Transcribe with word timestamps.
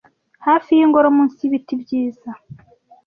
hafi 0.45 0.69
yingoro 0.77 1.07
munsi 1.15 1.39
yibiti 1.43 1.73
byiza 1.81 2.29